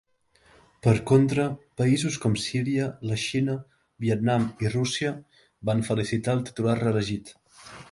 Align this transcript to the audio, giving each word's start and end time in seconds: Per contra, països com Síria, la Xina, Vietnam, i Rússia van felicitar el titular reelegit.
Per 0.85 0.93
contra, 1.09 1.43
països 1.81 2.17
com 2.23 2.37
Síria, 2.45 2.87
la 3.11 3.19
Xina, 3.25 3.57
Vietnam, 4.07 4.49
i 4.67 4.73
Rússia 4.77 5.15
van 5.71 5.87
felicitar 5.91 6.37
el 6.41 6.45
titular 6.51 6.79
reelegit. 6.85 7.35